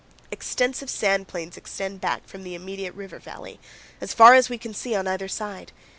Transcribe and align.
Extensive 0.31 0.89
sand 0.89 1.27
plains 1.27 1.57
extend 1.57 2.01
back 2.01 2.27
from 2.27 2.41
the 2.43 2.55
immediate 2.55 2.95
river 2.95 3.19
valley 3.19 3.59
as 4.01 4.15
far 4.15 4.33
as 4.33 4.49
we 4.49 4.57
can 4.57 4.73
see 4.73 4.95
on 4.95 5.05
either 5.07 5.27
side. 5.27 5.71